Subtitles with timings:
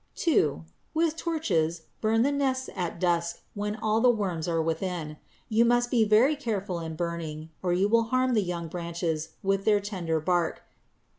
[0.15, 0.63] (2)
[0.95, 5.17] With torches burn the nests at dusk when all the worms are within.
[5.47, 9.63] You must be very careful in burning or you will harm the young branches with
[9.63, 10.63] their tender bark.